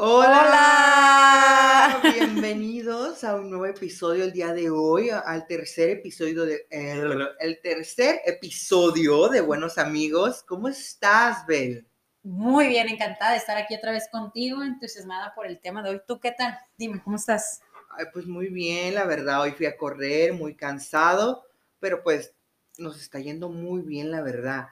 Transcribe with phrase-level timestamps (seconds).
[0.00, 1.98] Hola.
[2.04, 7.60] Bienvenidos a un nuevo episodio el día de hoy, al tercer episodio de el, el
[7.60, 10.44] tercer episodio de Buenos Amigos.
[10.44, 11.84] ¿Cómo estás, Bel?
[12.22, 16.00] Muy bien, encantada de estar aquí otra vez contigo, entusiasmada por el tema de hoy.
[16.06, 16.56] ¿Tú qué tal?
[16.76, 17.62] Dime, ¿cómo estás?
[17.90, 21.44] Ay, pues muy bien, la verdad, hoy fui a correr, muy cansado,
[21.80, 22.34] pero pues
[22.76, 24.68] nos está yendo muy bien, la verdad.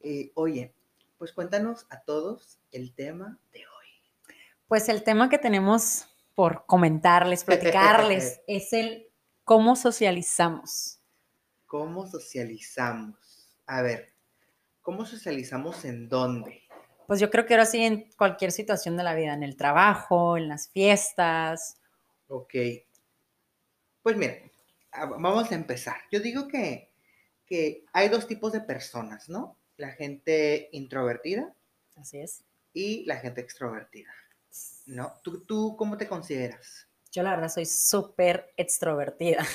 [0.00, 0.74] Eh, oye,
[1.16, 3.73] pues cuéntanos a todos el tema de hoy.
[4.68, 9.08] Pues el tema que tenemos por comentarles, platicarles, es el
[9.44, 11.00] cómo socializamos.
[11.66, 13.58] ¿Cómo socializamos?
[13.66, 14.14] A ver,
[14.82, 16.62] ¿cómo socializamos en dónde?
[17.06, 20.36] Pues yo creo que ahora sí en cualquier situación de la vida, en el trabajo,
[20.36, 21.78] en las fiestas.
[22.28, 22.54] Ok.
[24.02, 24.36] Pues mira,
[25.18, 25.96] vamos a empezar.
[26.10, 26.92] Yo digo que,
[27.44, 29.58] que hay dos tipos de personas, ¿no?
[29.76, 31.54] La gente introvertida.
[31.96, 32.44] Así es.
[32.72, 34.12] Y la gente extrovertida.
[34.86, 35.20] ¿No?
[35.22, 36.88] ¿Tú, tú cómo te consideras?
[37.10, 39.46] Yo la verdad soy súper extrovertida.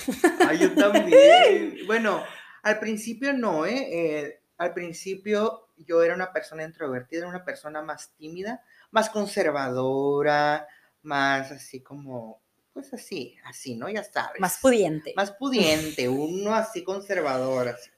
[0.48, 1.80] Ay, yo también.
[1.88, 2.23] bueno,
[2.64, 3.88] al principio no, ¿eh?
[3.92, 4.42] ¿eh?
[4.58, 10.68] Al principio yo era una persona introvertida, era una persona más tímida, más conservadora,
[11.02, 12.42] más así como,
[12.73, 13.90] pues así, así, ¿no?
[13.90, 14.40] Ya sabes.
[14.40, 15.14] Más pudiente.
[15.16, 17.90] Más pudiente, uno así conservador, así.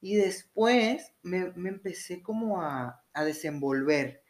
[0.00, 4.23] Y después me, me empecé como a, a desenvolver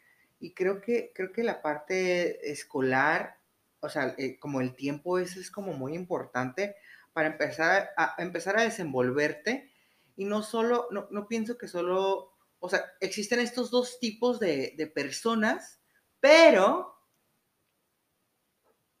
[0.45, 3.39] y creo que, creo que la parte escolar,
[3.79, 6.75] o sea, eh, como el tiempo ese es como muy importante
[7.13, 9.71] para empezar a, empezar a desenvolverte.
[10.15, 14.75] Y no solo, no, no, pienso que solo, o sea, existen estos dos tipos de,
[14.77, 15.81] de personas,
[16.19, 16.95] pero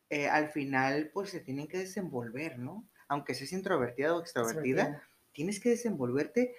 [0.09, 2.89] eh, al final pues se tienen que desenvolver, ¿no?
[3.07, 6.55] Aunque seas introvertida o extrovertida, tienes que desenvolverte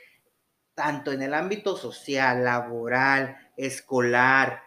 [0.77, 4.63] tanto en el ámbito social, laboral, escolar,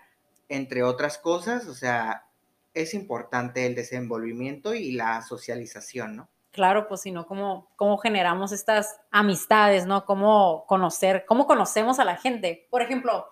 [0.50, 2.26] entre otras cosas, o sea,
[2.74, 6.30] es importante el desenvolvimiento y la socialización, ¿no?
[6.52, 10.06] Claro, pues si no, ¿cómo, ¿cómo generamos estas amistades, ¿no?
[10.06, 12.68] ¿Cómo conocer, cómo conocemos a la gente?
[12.72, 13.28] Por ejemplo,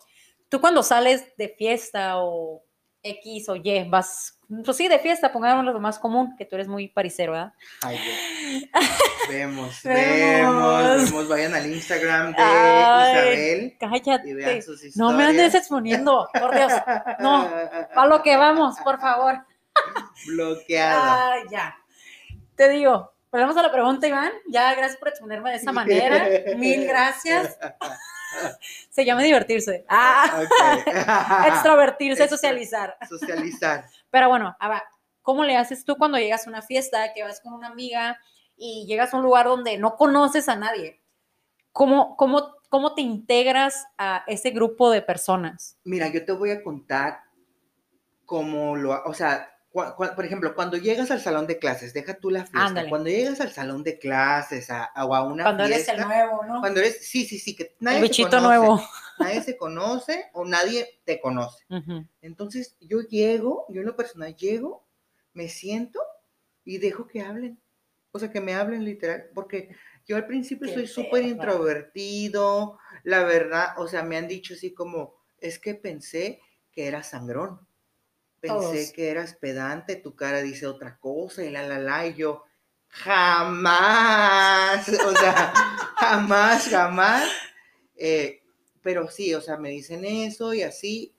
[0.50, 2.63] tú cuando sales de fiesta o
[3.12, 6.68] X o Y, vas, pues sí, de fiesta, pongámoslo lo más común, que tú eres
[6.68, 7.53] muy paricero, ¿verdad?
[7.81, 8.00] Ay,
[9.29, 13.78] vemos, vemos, vemos, vayan al Instagram de Isabel.
[13.79, 14.97] Cállate, y vean sus historias.
[14.97, 16.72] no me andes exponiendo, por Dios,
[17.19, 17.50] no,
[17.95, 19.45] a lo que vamos, por favor.
[20.25, 21.01] Bloqueado.
[21.01, 21.78] Ah, ya.
[22.56, 24.31] Te digo, volvemos a la pregunta, Iván.
[24.47, 26.28] Ya, gracias por exponerme de esa manera.
[26.57, 27.57] Mil gracias.
[28.89, 29.85] Se llama divertirse.
[29.89, 30.43] Ah,
[31.47, 32.97] extrovertirse, socializar.
[33.07, 33.85] Socializar.
[34.11, 34.83] Pero bueno, a
[35.21, 38.19] ¿cómo le haces tú cuando llegas a una fiesta, que vas con una amiga
[38.55, 41.01] y llegas a un lugar donde no conoces a nadie?
[41.71, 45.77] ¿Cómo, cómo, cómo te integras a ese grupo de personas?
[45.83, 47.21] Mira, yo te voy a contar
[48.25, 52.45] cómo lo, o sea, por ejemplo, cuando llegas al salón de clases, deja tú la
[52.45, 55.95] fiesta, cuando llegas al salón de clases a, o a una cuando fiesta.
[55.95, 56.59] Cuando eres el nuevo, ¿no?
[56.61, 58.81] Cuando eres, sí, sí, sí, que nadie el bichito nuevo.
[59.19, 61.65] Nadie se conoce o nadie te conoce.
[62.21, 64.85] Entonces, yo llego, yo en lo personal llego,
[65.33, 66.01] me siento
[66.63, 67.59] y dejo que hablen.
[68.11, 69.75] O sea, que me hablen literal, porque
[70.07, 75.15] yo al principio soy súper introvertido, la verdad, o sea, me han dicho así como,
[75.39, 76.39] es que pensé
[76.71, 77.66] que era sangrón
[78.39, 82.43] pensé que eras pedante, tu cara dice otra cosa y la, la, la, y yo,
[82.87, 85.53] jamás, o sea,
[85.97, 87.29] jamás, jamás.
[87.95, 88.41] Eh,
[88.81, 91.13] pero sí, o sea, me dicen eso y así,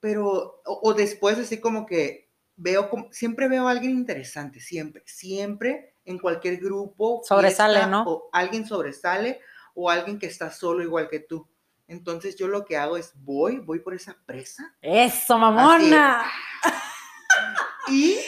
[0.00, 5.94] pero, o, después así como que veo, como, siempre veo a alguien interesante, siempre, siempre,
[6.04, 7.22] en cualquier grupo.
[7.24, 8.02] Sobresale, ¿no?
[8.04, 9.40] O alguien sobresale
[9.74, 11.46] o alguien que está solo igual que tú.
[11.88, 14.76] Entonces yo lo que hago es voy, voy por esa presa.
[14.82, 16.22] Eso, mamona.
[17.88, 18.18] y,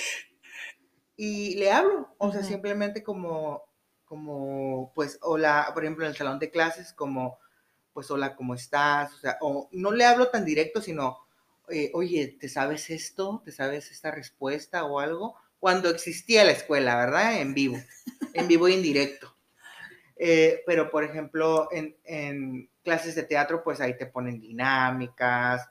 [1.16, 3.62] y le hablo, o sea, simplemente como,
[4.06, 7.38] como, pues, hola, por ejemplo, en el salón de clases, como,
[7.92, 9.12] pues, hola, ¿cómo estás?
[9.12, 11.18] O sea, o no le hablo tan directo, sino,
[11.68, 13.42] eh, oye, ¿te sabes esto?
[13.44, 15.36] ¿Te sabes esta respuesta o algo?
[15.58, 17.42] Cuando existía la escuela, ¿verdad?
[17.42, 17.76] En vivo,
[18.32, 19.36] en vivo e indirecto.
[20.16, 25.68] Eh, pero, por ejemplo, en, en, clases de teatro, pues ahí te ponen dinámicas,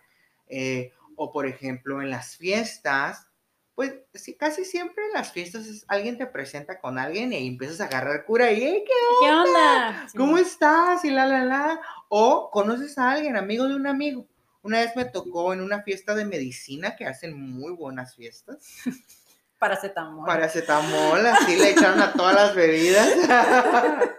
[0.48, 3.30] eh, o por ejemplo, en las fiestas,
[3.76, 7.86] pues sí, casi siempre en las fiestas alguien te presenta con alguien y empiezas a
[7.86, 10.06] agarrar cura y, ¿qué onda?
[10.18, 11.06] ¿Cómo estás?
[11.06, 11.82] Y la, la, la.
[12.10, 14.28] O conoces a alguien, amigo de un amigo.
[14.64, 18.58] Una vez me tocó en una fiesta de medicina que hacen muy buenas fiestas.
[19.60, 20.26] Paracetamol.
[20.26, 23.08] Paracetamol, así le echaron a todas las bebidas.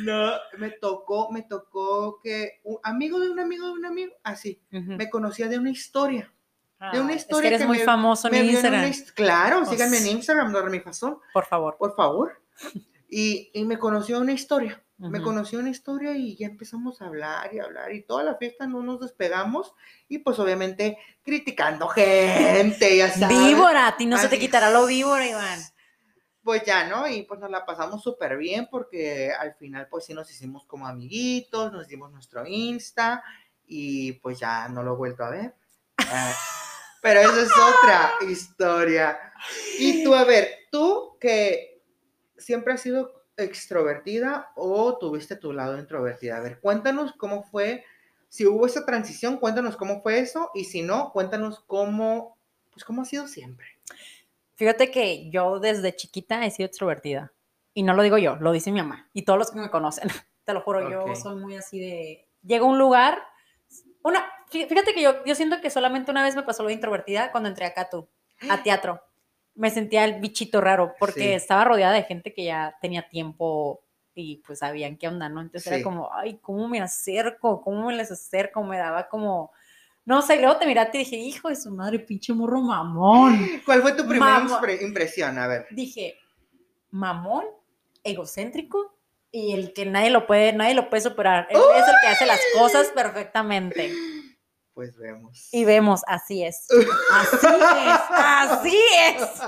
[0.00, 4.60] no, me tocó, me tocó que un amigo de un amigo de un amigo, así,
[4.70, 6.32] me conocía de una historia.
[6.92, 8.84] de una Ah, es historia que eres que muy me- famoso en me Instagram.
[8.84, 10.06] una claro, Oh, síganme en.
[10.08, 11.76] Instagram, Dormifazón, Por favor.
[11.78, 12.42] por favor.
[13.14, 14.82] Y, y me conoció una historia.
[14.96, 15.24] Me Ujú.
[15.26, 18.82] conoció una historia y ya empezamos a hablar y hablar y toda la fiesta no
[18.82, 19.74] nos despegamos
[20.08, 23.36] y pues obviamente criticando gente, ya sabes.
[23.36, 25.60] Víbora, a ti no se te quitará lo víbora, Iván.
[26.42, 27.06] Pues ya, ¿no?
[27.06, 30.86] Y pues nos la pasamos súper bien porque al final pues sí nos hicimos como
[30.86, 33.22] amiguitos, nos dimos nuestro Insta
[33.66, 35.54] y pues ya no lo he vuelto a ver.
[35.98, 36.32] Ah,
[37.02, 39.18] pero esa es otra historia.
[39.78, 41.82] Y tú, a ver, tú que
[42.36, 46.36] siempre has sido extrovertida o tuviste tu lado introvertida.
[46.36, 47.84] A ver, cuéntanos cómo fue,
[48.28, 52.36] si hubo esa transición, cuéntanos cómo fue eso y si no, cuéntanos cómo,
[52.72, 53.66] pues cómo ha sido siempre.
[54.62, 57.32] Fíjate que yo desde chiquita he sido extrovertida.
[57.74, 59.10] Y no lo digo yo, lo dice mi mamá.
[59.12, 60.08] Y todos los que me conocen.
[60.44, 61.16] Te lo juro, yo Ok.
[61.16, 62.28] soy muy así de...
[62.42, 63.18] Llego a un lugar...
[64.04, 64.20] Una,
[64.52, 67.32] fí- fíjate que yo, yo siento que solamente una vez me pasó lo de introvertida
[67.32, 68.08] cuando entré acá tú,
[68.48, 69.02] a teatro.
[69.56, 71.32] Me sentía el bichito raro porque Sí.
[71.32, 73.82] estaba rodeada de gente que ya tenía tiempo
[74.14, 75.40] y pues sabían qué onda, ¿no?
[75.40, 75.74] Entonces Sí.
[75.74, 77.62] era como, ay, ¿cómo me acerco?
[77.62, 78.62] ¿Cómo me les acerco?
[78.62, 79.50] Me daba como...
[80.04, 83.48] No sé, y luego te miraste y dije, hijo de su madre, pinche morro mamón.
[83.64, 84.44] ¿Cuál fue tu primera
[84.80, 85.38] impresión?
[85.38, 85.66] A ver.
[85.70, 86.16] dije,
[86.90, 87.44] mamón,
[88.02, 88.96] egocéntrico
[89.30, 91.46] y el que nadie lo puede, nadie lo puede superar.
[91.50, 93.92] Él es el que hace las cosas perfectamente.
[94.74, 95.48] Pues vemos.
[95.52, 96.66] Y vemos, así es.
[97.12, 99.40] Así es, así es.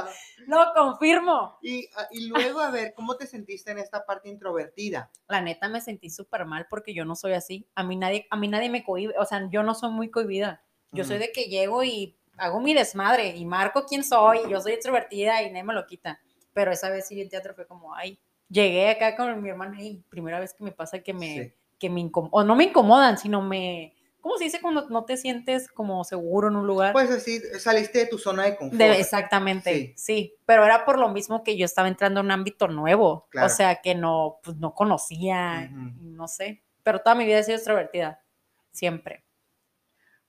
[0.46, 1.58] Lo confirmo.
[1.62, 5.10] Y, ah, y luego, a ver, ¿cómo te sentiste en esta parte introvertida?
[5.28, 7.66] La neta me sentí súper mal porque yo no soy así.
[7.74, 10.62] A mí nadie, a mí nadie me cohibe, o sea, yo no soy muy cohibida.
[10.92, 14.38] Yo soy de que llego y hago mi desmadre y marco quién soy.
[14.46, 16.20] y Yo soy extrovertida y nadie me lo quita.
[16.52, 18.18] Pero esa vez sí en teatro fue como, ay,
[18.48, 21.52] llegué acá con mi hermana y primera vez que me pasa que me, Sí.
[21.80, 25.18] que me incomodan, o no me incomodan, sino me, ¿cómo se dice cuando no te
[25.18, 26.94] sientes como seguro en un lugar?
[26.94, 28.78] Pues así, saliste de tu zona de confort.
[28.80, 29.92] De- exactamente, Sí.
[29.96, 30.34] sí.
[30.46, 33.48] pero era por lo mismo que yo estaba entrando en un ámbito nuevo, Claro.
[33.48, 37.56] o sea, que no, pues, no conocía, no sé, pero toda mi vida he sido
[37.58, 38.24] extrovertida,
[38.72, 39.26] siempre.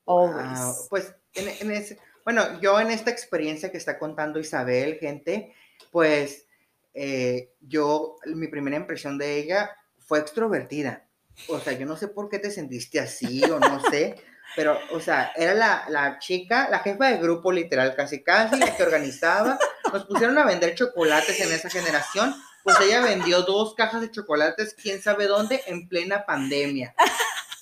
[0.06, 0.88] Always.
[0.90, 5.54] Pues, en, en ese, bueno, yo en esta experiencia que está contando Isabel, gente,
[5.92, 6.48] pues,
[6.94, 11.05] eh, yo, mi primera impresión de ella fue extrovertida.
[11.48, 14.16] O sea, yo no sé por qué te sentiste así o no sé,
[14.56, 18.76] pero, o sea, era la, la chica, la jefa de grupo literal, casi casi, la
[18.76, 19.60] que organizaba.
[19.92, 22.34] Nos pusieron a vender chocolates en esa generación.
[22.64, 26.96] Pues ella vendió dos cajas de chocolates, quién sabe dónde, en plena pandemia.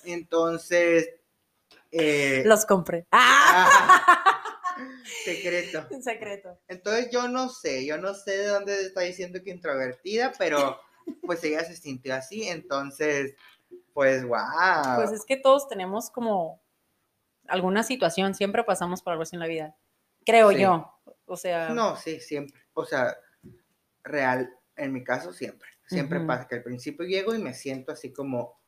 [0.05, 1.09] Entonces,
[1.91, 3.05] eh, Los compré.
[3.11, 4.43] ¡Ah!
[5.25, 5.87] secreto.
[6.01, 6.59] Secreto.
[6.67, 10.79] Entonces yo no sé, yo no sé de dónde está diciendo que introvertida, pero
[11.21, 13.35] pues ella se sintió así, entonces,
[13.93, 14.95] pues wow.
[14.95, 16.61] Pues es que todos tenemos como
[17.47, 19.75] alguna situación, siempre pasamos por algo así en la vida,
[20.25, 20.59] creo Sí.
[20.61, 20.89] yo.
[21.25, 22.59] O sea, No, sí, siempre.
[22.73, 23.15] O sea,
[24.03, 25.69] real, en mi caso siempre.
[25.85, 28.59] Siempre pasa que al principio llego y me siento así como,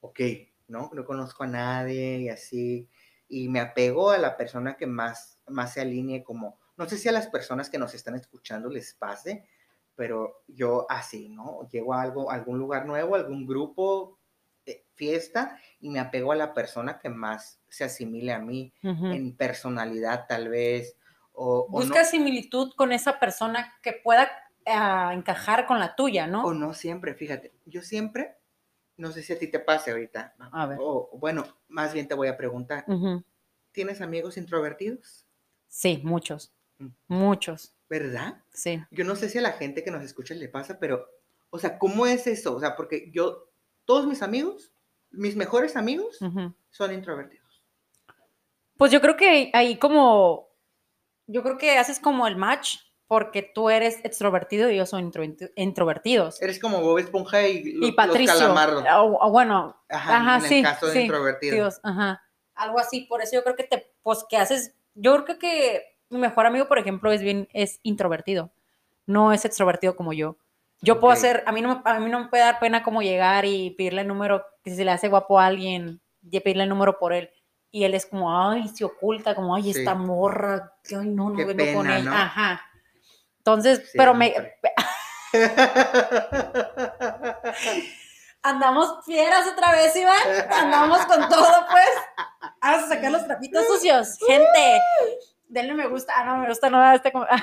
[0.00, 0.20] ok,
[0.68, 0.90] ¿no?
[0.92, 2.88] No conozco a nadie y así.
[3.28, 7.08] Y me apego a la persona que más, más se alinee como, no sé si
[7.08, 9.48] a las personas que nos están escuchando les pase,
[9.94, 11.66] pero yo así, ¿no?
[11.70, 14.15] Llego a algo, a algún lugar nuevo, algún grupo,
[14.94, 20.26] fiesta, y me apego a la persona que más se asimile a mí, en personalidad
[20.26, 20.96] tal vez.
[21.32, 24.30] O, o no- busca similitud con esa persona que pueda
[24.66, 26.44] ah, encajar con la tuya, ¿no?
[26.44, 28.36] O no siempre, fíjate, yo siempre,
[28.96, 30.78] no sé si a ti te pase ahorita, A ver.
[30.80, 32.84] o bueno, más bien te voy a preguntar.
[33.72, 35.26] ¿tienes amigos introvertidos?
[35.68, 36.88] Sí, muchos, Mm.
[37.08, 38.42] muchos, ¿Verdad?
[38.52, 38.82] sí.
[38.90, 41.06] Yo no sé si a la gente que nos escucha le pasa, pero,
[41.50, 42.56] o sea, ¿cómo es eso?
[42.56, 43.48] O sea, porque yo,
[43.86, 44.70] todos mis amigos,
[45.10, 46.18] mis mejores amigos,
[46.70, 47.62] son introvertidos.
[48.76, 50.48] Pues yo creo que ahí como,
[51.26, 52.76] yo creo que haces como el match
[53.06, 56.42] porque tú eres extrovertido y ellos son introverti- introvertidos.
[56.42, 58.84] Eres como Bob Esponja y, y Patricio, los calamardos.
[58.84, 61.54] o- o bueno, Ajá, ajá, en el caso de sí, introvertido.
[61.54, 62.22] Dios, ajá.
[62.54, 66.18] Algo así, por eso yo creo que te, pues que haces, yo creo que mi
[66.18, 68.50] mejor amigo, por ejemplo, es bien, es introvertido,
[69.06, 70.36] no es extrovertido como yo.
[70.82, 73.02] Yo puedo hacer, a mí, no, me- a mí no me puede dar pena como
[73.02, 76.64] llegar y pedirle el número, que si se le hace guapo a alguien, y pedirle
[76.64, 77.30] el número por él.
[77.70, 79.70] Y él es como, ay, se oculta, como, ay, Sí.
[79.80, 82.10] esta morra, que, ay, no, no Qué vengo con ella.
[82.10, 82.16] ¿no?
[82.16, 82.62] Ajá.
[83.38, 84.34] Entonces, pero me,
[88.42, 90.16] andamos fieras otra vez, Iván.
[90.50, 91.88] Andamos con todo, pues.
[92.62, 94.18] Vamos a sacar los trapitos sucios.
[94.26, 94.80] Gente,
[95.48, 96.12] denle me gusta.
[96.16, 97.12] Ah, no, me gusta no este.
[97.12, 97.26] como-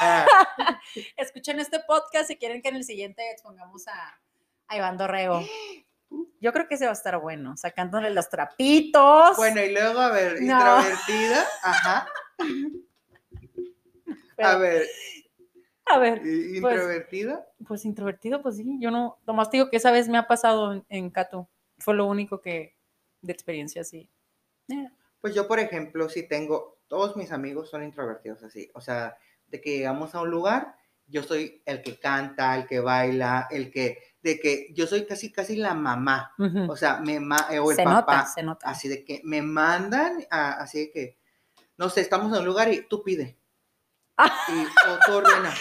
[1.16, 4.20] Escuchen este podcast si quieren que en el siguiente expongamos a,
[4.68, 5.40] a Iván Dorrego.
[6.40, 9.36] Yo creo que ese va a estar bueno, sacándole los trapitos.
[9.36, 10.54] bueno, y luego, a ver, No.
[10.56, 12.08] introvertida, ajá.
[14.36, 14.86] Pero- A ver,
[15.86, 17.46] A ver, ¿y- pues- ¿introvertida?
[17.66, 20.72] pues introvertido, pues sí, yo no, nomás te digo que esa vez me ha pasado
[20.74, 21.48] en, en Cato.
[21.78, 22.76] Fue lo único que,
[23.20, 24.08] de experiencia así.
[24.68, 24.88] Eh,
[25.20, 29.16] Pues yo, por ejemplo, si tengo, todos mis amigos son introvertidos así, o sea,
[29.48, 30.76] de que llegamos a un lugar,
[31.06, 35.32] yo soy el que canta, el que baila, el que, de que yo soy casi,
[35.32, 36.70] casi la mamá, ujú.
[36.70, 37.14] o sea, me
[37.50, 38.68] eh, o el se papá, nota, se nota.
[38.68, 41.18] así de que me mandan, a- así de que,
[41.78, 43.38] no sé, estamos en un lugar y tú pide,
[44.48, 45.52] y, o tú ordena,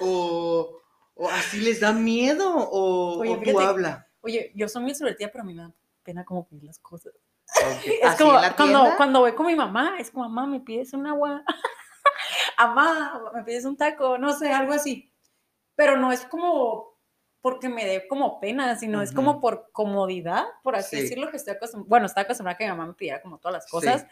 [0.00, 0.78] o,
[1.14, 4.08] o así les da miedo, o, Oye, o tú fíjate- habla.
[4.22, 7.12] Oye, yo soy muy extrovertida, pero a mí me da pena como pedir las cosas.
[7.60, 10.94] Ok, Es ¿así como cuando, cuando voy con mi mamá, es como, mamá, me pides
[10.94, 11.44] un agua.
[12.58, 15.12] Mamá, me pides un taco, no sé, algo así.
[15.76, 16.94] Pero no es como
[17.40, 21.02] porque me dé como pena, sino es como por comodidad, por así Sí.
[21.02, 21.88] decirlo, que estoy acostumbrada.
[21.90, 23.70] Bueno, estoy acostumbrada a que mi mamá me pidiera como todas las Sí.
[23.70, 24.06] cosas,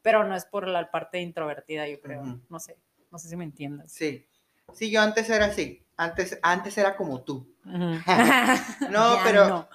[0.00, 2.22] pero no es por la parte introvertida, yo creo.
[2.22, 2.40] Ujú.
[2.48, 2.78] No sé,
[3.10, 3.92] no sé si me entiendas.
[3.92, 4.26] Sí,
[4.72, 7.54] sí, yo antes era así, antes, antes era como tú.
[7.66, 7.98] Ujú.
[8.90, 9.68] No, Ya pero no.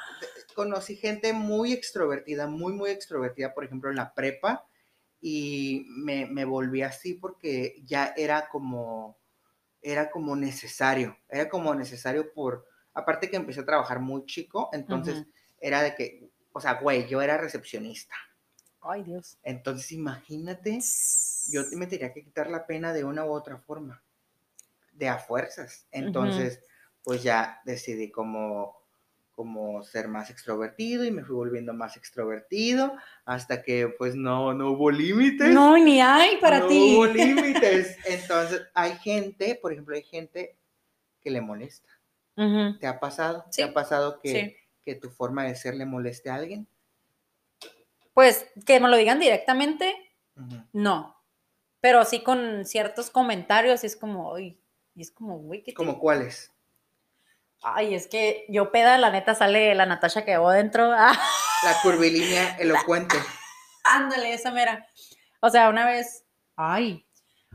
[0.55, 4.65] conocí gente muy extrovertida, muy, muy extrovertida, por ejemplo, en la prepa,
[5.25, 9.17] y me, me volví así porque ya era como,
[9.81, 15.25] era como necesario, era como necesario por, aparte que empecé a trabajar muy chico, entonces
[15.61, 18.13] era de que, o sea, güey, yo era recepcionista,
[18.81, 19.37] Ay, Dios.
[19.43, 20.79] entonces imagínate,
[21.47, 24.03] yo me tenía que quitar la pena de una u otra forma,
[24.91, 25.87] de a fuerzas.
[25.91, 26.59] Entonces,
[27.01, 28.75] pues ya decidí como,
[29.35, 34.71] como ser más extrovertido y me fui volviendo más extrovertido hasta que pues no, no
[34.71, 35.53] hubo límites.
[35.53, 36.95] No, ni hay para no ti.
[36.95, 37.97] hubo límites.
[38.05, 40.55] Entonces, hay gente, por ejemplo, hay gente
[41.21, 41.89] que le molesta.
[42.79, 43.45] ¿Te ha pasado?
[43.51, 44.55] Sí, ¿Te ha pasado que, sí.
[44.83, 46.67] que tu forma de ser le moleste a alguien?
[48.13, 49.95] Pues que me lo digan directamente,
[50.71, 51.15] no.
[51.79, 54.57] Pero sí con ciertos comentarios, y es como, ay,
[54.95, 56.52] y es como, güey, ¿qué ¿Como cuáles?
[57.63, 60.91] Ay, es que yo peda, la neta sale la Natasha que llevo dentro.
[60.93, 61.13] Ah,
[61.63, 63.15] La curvilínea elocuente.
[63.86, 64.86] ándale, esa mera.
[65.39, 66.25] O sea, una vez,
[66.58, 67.05] ay,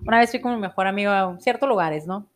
[0.07, 2.31] una vez fui con mi mejor amigo a ciertos lugares, ¿no?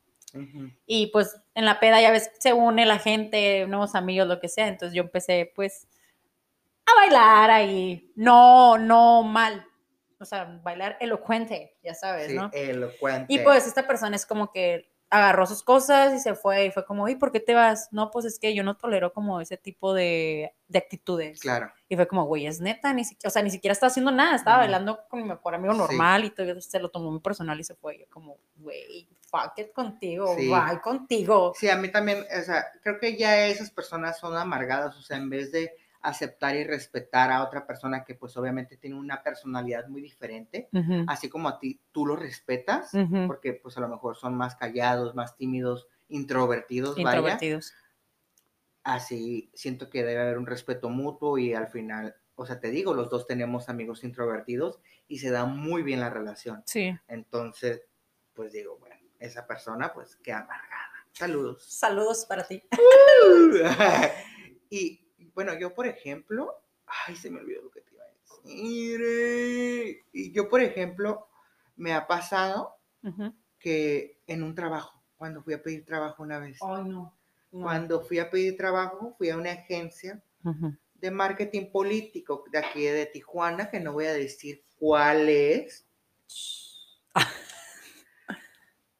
[0.87, 4.49] Y pues en la peda ya ves, se une la gente, nuevos amigos, lo que
[4.49, 4.67] sea.
[4.67, 5.87] Entonces yo empecé pues
[6.87, 8.11] a bailar ahí.
[8.17, 9.67] No, no mal.
[10.19, 12.49] O sea, bailar elocuente, ya sabes, Sí, ¿no?
[12.53, 13.27] elocuente.
[13.33, 16.87] Y pues esta persona es como que agarró sus cosas y se fue y fue
[16.87, 17.89] como, ¿y por qué te vas?
[17.93, 21.39] No, pues es que yo no tolero como ese tipo de, de actitudes.
[21.41, 21.71] Claro.
[21.87, 24.35] Y fue como, güey, es neta, ni siquiera, o sea, ni siquiera estaba haciendo nada,
[24.37, 25.79] estaba bailando con mi mejor amigo Sí.
[25.81, 27.99] normal y todo, se lo tomó muy personal y se fue.
[27.99, 30.49] Yo como, güey, fuck it contigo, Sí.
[30.49, 31.53] bye contigo.
[31.59, 35.19] Sí, a mí también, o sea, creo que ya esas personas son amargadas, o sea,
[35.19, 39.87] en vez de aceptar y respetar a otra persona que pues obviamente tiene una personalidad
[39.89, 40.69] muy diferente,
[41.07, 42.91] así como a ti tú lo respetas,
[43.27, 47.73] porque pues a lo mejor son más callados, más tímidos, introvertidos, vaya, Introvertidos.
[48.83, 52.95] así siento que debe haber un respeto mutuo y al final, o sea, te digo,
[52.95, 56.63] los dos tenemos amigos introvertidos y se da muy bien la relación.
[56.67, 56.93] Sí.
[57.07, 57.83] Entonces,
[58.35, 60.91] pues digo, bueno, esa persona pues qué amargada.
[61.13, 61.65] Saludos.
[61.65, 62.63] Saludos para ti.
[64.71, 65.02] y
[65.35, 66.55] bueno, yo por ejemplo,
[66.87, 70.05] ay, se me olvidó lo que te iba a decir.
[70.13, 71.29] Y yo por ejemplo,
[71.77, 72.77] me ha pasado
[73.59, 77.17] que en un trabajo, cuando fui a pedir trabajo una vez, Ay, no.
[77.53, 77.63] no.
[77.65, 80.23] cuando fui a pedir trabajo, fui a una agencia
[80.95, 85.87] de marketing político de aquí de Tijuana, que no voy a decir cuál es,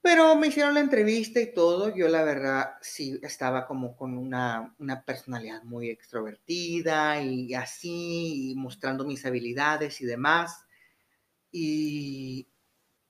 [0.03, 1.95] Pero me hicieron la entrevista y todo.
[1.95, 9.05] Yo la verdad sí estaba como con una, una personalidad muy extrovertida y así, mostrando
[9.05, 10.67] mis habilidades y demás.
[11.53, 12.49] Y,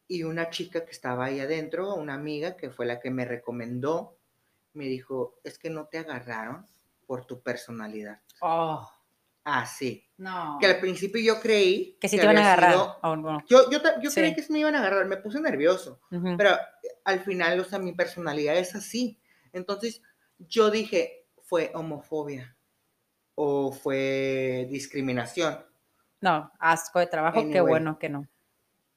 [0.06, 4.18] y una chica que estaba ahí adentro, una amiga que fue la que me recomendó,
[4.74, 6.66] me dijo, es que no te agarraron
[7.06, 8.20] por tu personalidad.
[8.40, 8.86] Oh,
[9.44, 10.08] Así.
[10.18, 10.56] no.
[10.60, 12.72] Que al principio yo creí Que sí te iban a agarrar.
[12.74, 13.42] sido- Oh, no.
[13.48, 14.20] Yo, yo, yo Sí.
[14.20, 16.00] creí que se me iban a agarrar, me puse nervioso.
[16.36, 16.56] Pero
[17.04, 19.18] al final, o sea, mi personalidad es así.
[19.52, 20.00] Entonces,
[20.38, 22.56] yo dije, fue homofobia
[23.34, 25.64] o fue discriminación.
[26.20, 28.28] No, asco de trabajo, qué bueno que no.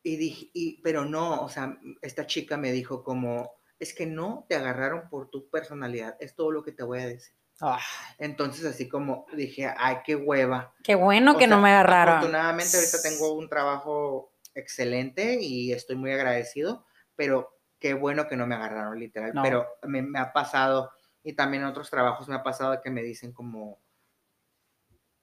[0.03, 4.45] Y dije, y, pero no, o sea, esta chica me dijo como, es que no
[4.47, 7.35] te agarraron por tu personalidad, es todo lo que te voy a decir.
[7.61, 7.79] Ah,
[8.17, 10.73] Entonces, así como dije, ay, qué hueva.
[10.83, 12.15] qué bueno O que no me agarraron.
[12.17, 16.85] Afortunadamente ahorita tengo un trabajo excelente y estoy muy agradecido,
[17.15, 19.33] pero qué bueno que no me agarraron literal.
[19.33, 19.43] No.
[19.43, 20.91] Pero me, me ha pasado,
[21.23, 23.79] y también en otros trabajos me ha pasado que me dicen como,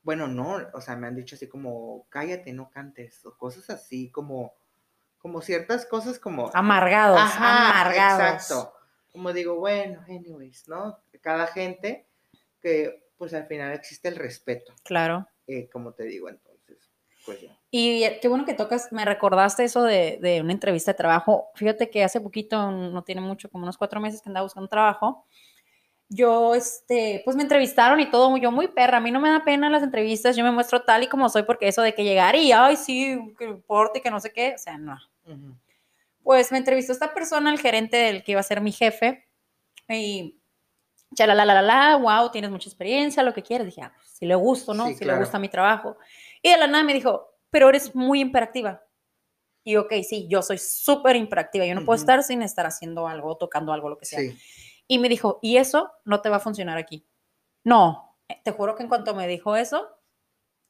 [0.03, 4.11] bueno, no, o sea, me han dicho así como, cállate, no cantes, o cosas así
[4.11, 4.55] como,
[5.19, 6.51] como ciertas cosas como...
[6.55, 8.21] Amargados, Ajá, amargados.
[8.21, 8.75] Exacto.
[9.13, 10.99] Como digo, bueno, anyways, ¿no?
[11.21, 12.09] Cada gente
[12.63, 15.27] que, pues al final existe el respeto, Claro.
[15.47, 16.91] eh, como te digo, entonces,
[17.27, 17.59] pues ya.
[17.71, 21.51] Y eh, qué bueno que tocas, me recordaste eso de, de una entrevista de trabajo.
[21.55, 25.27] Fíjate que hace poquito, no tiene mucho, como unos cuatro meses que andaba buscando trabajo.
[26.09, 29.43] Yo, este, pues me entrevistaron y todo, yo muy perra, a mí no me da
[29.45, 32.37] pena las entrevistas, yo me muestro tal y como soy, porque eso de que llegar
[32.37, 34.99] y, ay, sí, que importa y que no sé qué, o sea, no.
[35.25, 35.57] Ujú.
[36.23, 39.27] Pues me entrevistó esta persona, el gerente del que iba a ser mi jefe,
[39.89, 40.42] y
[41.19, 43.67] la, la, la, wow, tienes mucha experiencia, lo que quieres.
[43.67, 44.87] Dije, ah, pues, si le gusto, ¿no?
[44.89, 45.19] Sí, si claro.
[45.19, 45.97] le gusta mi trabajo.
[46.43, 48.83] Y de la nada me dijo, pero eres muy imperactiva.
[49.65, 53.37] Y ok, sí, yo soy súper imperactiva, yo no puedo estar sin estar haciendo algo,
[53.37, 54.19] tocando algo, lo que sea.
[54.19, 54.37] Sí,
[54.89, 57.07] Y me dijo, y eso no te va a funcionar aquí.
[57.63, 59.89] No, eh, te juro que en cuanto me dijo eso,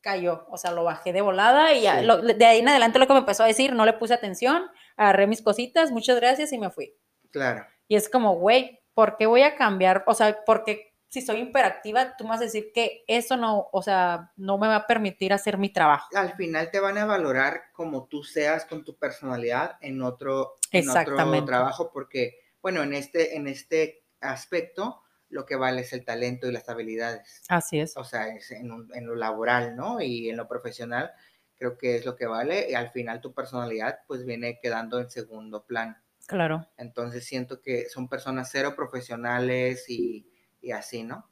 [0.03, 0.47] cayó.
[0.51, 3.13] O sea, lo bajé de volada y ya, lo- de ahí en adelante lo que
[3.15, 4.65] me empezó a decir, no le puse atención,
[4.97, 6.95] agarré mis cositas, muchas gracias y me fui.
[7.31, 7.65] claro.
[7.89, 10.05] Y es como, güey, ¿por qué voy a cambiar?
[10.07, 13.83] O sea, porque si soy hiperactiva, tú me vas a decir que eso no, o
[13.83, 16.09] sea, no me va a permitir hacer mi trabajo.
[16.15, 20.89] Al final te van a valorar como tú seas con tu personalidad en otro, en
[21.03, 26.47] otro trabajo, porque, bueno, en este, en este aspecto, lo que vale es el talento
[26.49, 27.43] y las habilidades.
[27.49, 27.97] Así es.
[27.97, 30.01] o sea, es en, un- en lo laboral, ¿no?
[30.01, 31.13] Y en lo profesional,
[31.57, 32.71] creo que es lo que vale.
[32.71, 35.97] Y al final tu personalidad, pues viene quedando en segundo plano.
[36.27, 36.67] Claro.
[36.77, 41.29] Entonces siento que son personas cero profesionales y, y así, ¿no?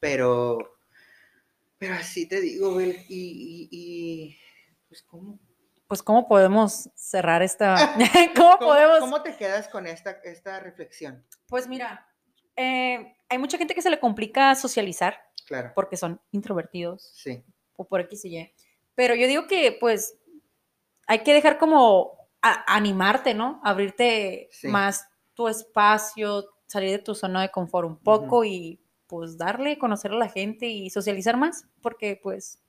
[0.00, 0.76] Pero,
[1.78, 4.38] pero así te digo, y, y, y,
[4.88, 5.38] pues, ¿cómo,
[5.86, 7.74] Pues, ¿cómo podemos cerrar esta?
[8.36, 8.98] ¿Cómo, cómo, podemos?
[9.00, 11.24] cómo te quedas con esta, esta reflexión?
[11.46, 12.08] Pues mira,
[12.56, 17.44] eh, hay mucha gente que se le complica socializar Claro, porque son introvertidos sí,
[17.76, 18.54] o por X y Y.
[18.94, 20.18] Pero yo digo que pues
[21.06, 23.60] hay que dejar como a- animarte, ¿no?
[23.64, 24.68] Abrirte Sí.
[24.68, 30.12] más tu espacio, salir de tu zona de confort un poco y pues darle, conocer
[30.12, 32.62] a la gente y socializar más, porque pues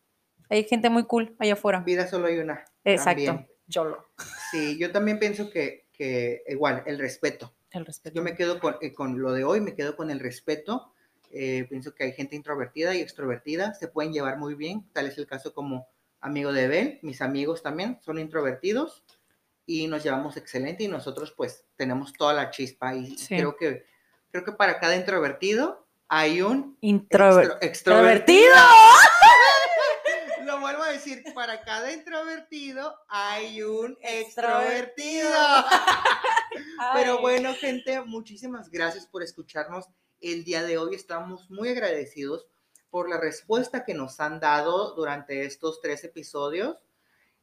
[0.49, 1.79] hay gente muy cool allá afuera.
[1.81, 2.63] vida solo hay una.
[2.83, 3.25] Exacto.
[3.25, 3.47] también.
[3.67, 4.05] Yo lo,
[4.51, 7.53] Sí, yo también pienso que, que igual, el respeto.
[7.71, 8.15] el respeto.
[8.15, 10.93] Yo me quedo con, eh, con lo de hoy, me quedo con el respeto.
[11.31, 14.87] Eh, pienso que hay gente introvertida y extrovertida, se pueden llevar muy bien.
[14.93, 15.87] Tal es el caso como
[16.21, 19.03] amigo de Bel, mis amigos también son introvertidos
[19.65, 23.35] y nos llevamos excelente y nosotros pues tenemos toda la chispa y Sí.
[23.37, 23.85] creo que
[24.31, 28.53] creo que para cada introvertido hay un Introver- extro- extrovertido.
[30.45, 35.29] Lo vuelvo a decir, para cada introvertido hay un Extrovertido.
[36.93, 39.85] Pero bueno, gente, muchísimas gracias por escucharnos
[40.21, 40.93] el día de hoy.
[40.95, 42.45] Estamos muy agradecidos
[42.91, 46.77] por la respuesta que nos han dado durante estos tres episodios.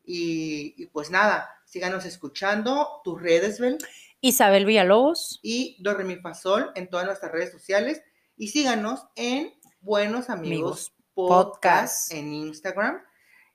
[0.05, 3.79] Y, y pues nada, síganos escuchando tus redes, Bel,
[4.21, 5.41] Isabel Villalobos.
[5.43, 8.03] y Do Re Mi Fa Sol en todas nuestras redes sociales.
[8.37, 12.13] Y síganos en Buenos Amigos, Amigos Podcast, Podcast.
[12.13, 13.03] en Instagram.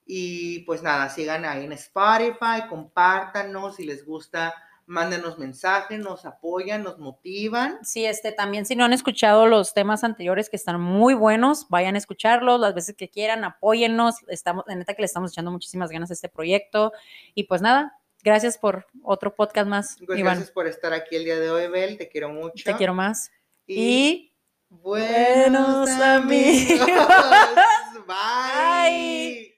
[0.05, 4.53] Y pues nada, sigan ahí en Spotify, compártanos si les gusta,
[4.87, 7.77] mándenos mensajes, nos apoyan, nos motivan.
[7.83, 11.95] Sí, este, también si no han escuchado los temas anteriores que están muy buenos, vayan
[11.95, 15.91] a escucharlos las veces que quieran, apóyennos, estamos, en neta que le estamos echando muchísimas
[15.91, 16.93] ganas a este proyecto
[17.35, 21.25] y pues nada, gracias por otro podcast más, Pues Iván, gracias por estar aquí el
[21.25, 22.63] día de hoy, Bel, te quiero mucho.
[22.63, 23.29] te quiero más
[23.67, 24.33] Y, y
[24.69, 26.81] buenos amigos.
[26.81, 27.07] amigos.
[28.07, 28.89] Bye.
[29.43, 29.56] Bye.